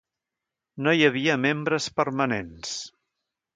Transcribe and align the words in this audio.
No 0.85 0.93
hi 0.99 1.05
havia 1.09 1.35
membres 1.43 1.91
permanents. 2.01 2.75